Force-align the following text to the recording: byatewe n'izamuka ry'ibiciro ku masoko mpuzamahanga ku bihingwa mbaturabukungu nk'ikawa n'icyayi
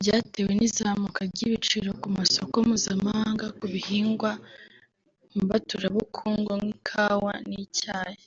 byatewe 0.00 0.50
n'izamuka 0.58 1.20
ry'ibiciro 1.30 1.90
ku 2.00 2.08
masoko 2.18 2.54
mpuzamahanga 2.66 3.46
ku 3.58 3.64
bihingwa 3.74 4.30
mbaturabukungu 5.42 6.52
nk'ikawa 6.62 7.32
n'icyayi 7.50 8.22